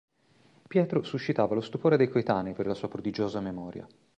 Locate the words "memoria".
3.39-3.87